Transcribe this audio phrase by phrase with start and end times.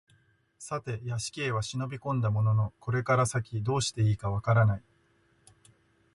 [0.57, 4.83] さて邸へは忍び込んだもののこれから先どうして善いか分からない